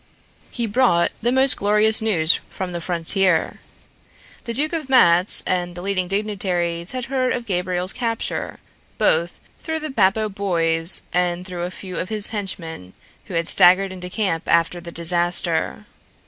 He 0.49 0.65
brought 0.65 1.11
the 1.21 1.31
most 1.31 1.55
glorious 1.57 2.01
news 2.01 2.39
from 2.49 2.71
the 2.71 2.81
frontier. 2.81 3.59
The 4.45 4.53
Duke 4.55 4.73
of 4.73 4.89
Matz 4.89 5.43
and 5.45 5.75
the 5.75 5.83
leading 5.83 6.07
dignitaries 6.07 6.89
had 6.89 7.05
heard 7.05 7.33
of 7.33 7.45
Gabriel's 7.45 7.93
capture, 7.93 8.57
both 8.97 9.39
through 9.59 9.79
the 9.81 9.91
Bappo 9.91 10.27
boys 10.27 11.03
and 11.13 11.45
through 11.45 11.65
a 11.65 11.69
few 11.69 11.99
of 11.99 12.09
his 12.09 12.29
henchmen 12.29 12.93
who 13.25 13.35
had 13.35 13.47
staggered 13.47 13.93
into 13.93 14.09
camp 14.09 14.45
after 14.49 14.81
the 14.81 14.91
disaster. 14.91 15.85